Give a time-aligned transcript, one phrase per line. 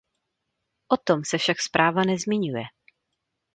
[0.87, 2.63] O tom se však zpráva nezmiňuje.